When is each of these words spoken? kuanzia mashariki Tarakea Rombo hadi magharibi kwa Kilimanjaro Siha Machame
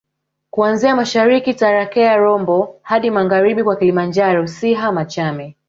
kuanzia 0.49 0.95
mashariki 0.95 1.53
Tarakea 1.53 2.17
Rombo 2.17 2.79
hadi 2.81 3.11
magharibi 3.11 3.63
kwa 3.63 3.75
Kilimanjaro 3.75 4.47
Siha 4.47 4.91
Machame 4.91 5.55